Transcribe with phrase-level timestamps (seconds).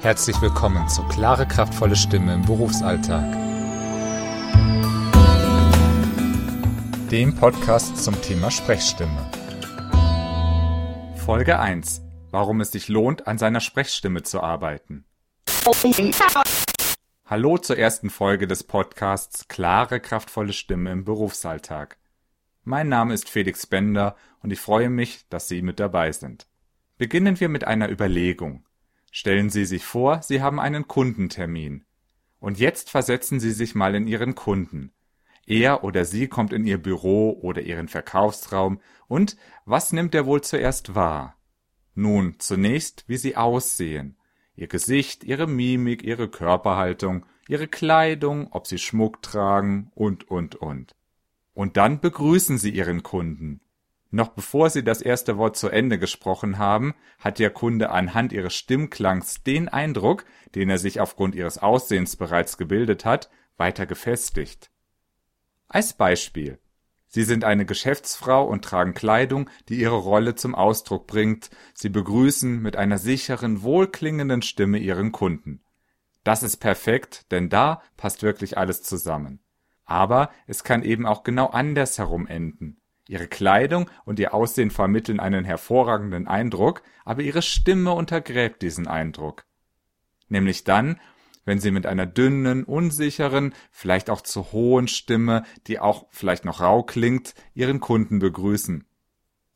[0.00, 3.24] Herzlich willkommen zu Klare, kraftvolle Stimme im Berufsalltag.
[7.10, 9.28] Dem Podcast zum Thema Sprechstimme.
[11.16, 12.02] Folge 1.
[12.30, 15.04] Warum es sich lohnt, an seiner Sprechstimme zu arbeiten.
[17.26, 21.98] Hallo zur ersten Folge des Podcasts Klare, kraftvolle Stimme im Berufsalltag.
[22.62, 26.46] Mein Name ist Felix Bender und ich freue mich, dass Sie mit dabei sind.
[26.98, 28.64] Beginnen wir mit einer Überlegung.
[29.10, 31.84] Stellen Sie sich vor, Sie haben einen Kundentermin.
[32.40, 34.92] Und jetzt versetzen Sie sich mal in Ihren Kunden.
[35.48, 40.42] Er oder sie kommt in Ihr Büro oder Ihren Verkaufsraum und was nimmt er wohl
[40.42, 41.38] zuerst wahr?
[41.94, 44.18] Nun, zunächst, wie Sie aussehen.
[44.56, 50.94] Ihr Gesicht, Ihre Mimik, Ihre Körperhaltung, Ihre Kleidung, ob Sie Schmuck tragen und, und, und.
[51.54, 53.62] Und dann begrüßen Sie Ihren Kunden.
[54.10, 58.54] Noch bevor Sie das erste Wort zu Ende gesprochen haben, hat Ihr Kunde anhand Ihres
[58.54, 60.24] Stimmklangs den Eindruck,
[60.54, 64.70] den er sich aufgrund Ihres Aussehens bereits gebildet hat, weiter gefestigt.
[65.68, 66.58] Als Beispiel.
[67.06, 71.50] Sie sind eine Geschäftsfrau und tragen Kleidung, die Ihre Rolle zum Ausdruck bringt.
[71.74, 75.62] Sie begrüßen mit einer sicheren, wohlklingenden Stimme Ihren Kunden.
[76.24, 79.40] Das ist perfekt, denn da passt wirklich alles zusammen.
[79.84, 82.77] Aber es kann eben auch genau andersherum enden.
[83.08, 89.46] Ihre Kleidung und ihr Aussehen vermitteln einen hervorragenden Eindruck, aber ihre Stimme untergräbt diesen Eindruck.
[90.28, 91.00] Nämlich dann,
[91.46, 96.60] wenn sie mit einer dünnen, unsicheren, vielleicht auch zu hohen Stimme, die auch vielleicht noch
[96.60, 98.84] rau klingt, ihren Kunden begrüßen.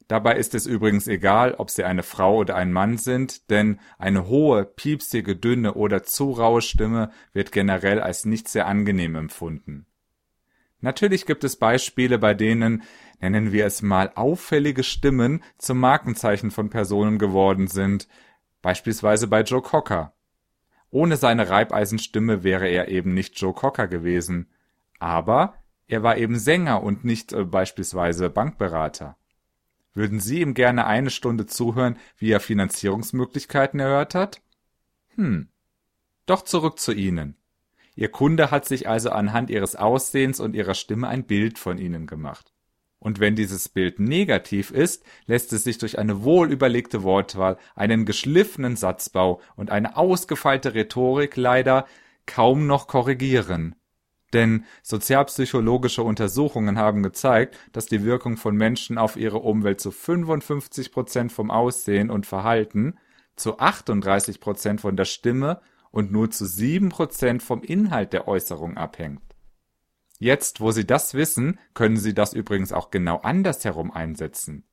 [0.09, 4.29] Dabei ist es übrigens egal, ob sie eine Frau oder ein Mann sind, denn eine
[4.29, 9.87] hohe, piepsige, dünne oder zu raue Stimme wird generell als nicht sehr angenehm empfunden.
[10.83, 12.83] Natürlich gibt es Beispiele, bei denen,
[13.21, 18.09] nennen wir es mal, auffällige Stimmen zum Markenzeichen von Personen geworden sind,
[18.63, 20.13] beispielsweise bei Joe Cocker.
[20.91, 24.51] Ohne seine Reibeisenstimme wäre er eben nicht Joe Cocker gewesen,
[24.99, 25.55] aber
[25.87, 29.17] er war eben Sänger und nicht äh, beispielsweise Bankberater.
[29.95, 34.43] Würden Sie ihm gerne eine Stunde zuhören, wie er Finanzierungsmöglichkeiten erörtert?
[35.15, 35.49] Hm.
[36.27, 37.37] Doch zurück zu Ihnen.
[37.95, 42.07] Ihr Kunde hat sich also anhand ihres Aussehens und ihrer Stimme ein Bild von ihnen
[42.07, 42.53] gemacht.
[42.99, 48.77] Und wenn dieses Bild negativ ist, lässt es sich durch eine wohlüberlegte Wortwahl, einen geschliffenen
[48.77, 51.87] Satzbau und eine ausgefeilte Rhetorik leider
[52.27, 53.75] kaum noch korrigieren.
[54.33, 60.93] Denn sozialpsychologische Untersuchungen haben gezeigt, dass die Wirkung von Menschen auf ihre Umwelt zu 55
[60.93, 62.95] Prozent vom Aussehen und Verhalten,
[63.37, 65.61] zu 38 Prozent von der Stimme
[65.93, 69.23] und nur zu sieben Prozent vom Inhalt der Äußerung abhängt.
[70.19, 74.65] Jetzt, wo Sie das wissen, können Sie das übrigens auch genau andersherum einsetzen.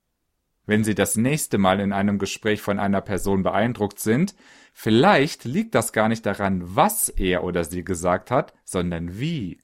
[0.66, 4.36] Wenn Sie das nächste Mal in einem Gespräch von einer Person beeindruckt sind,
[4.72, 9.60] vielleicht liegt das gar nicht daran, was er oder sie gesagt hat, sondern wie.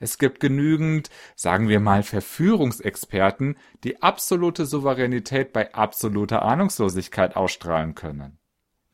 [0.00, 8.38] Es gibt genügend, sagen wir mal, Verführungsexperten, die absolute Souveränität bei absoluter Ahnungslosigkeit ausstrahlen können.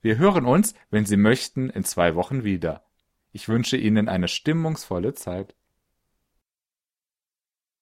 [0.00, 2.87] Wir hören uns, wenn Sie möchten, in zwei Wochen wieder.
[3.38, 5.54] Ich wünsche Ihnen eine stimmungsvolle Zeit.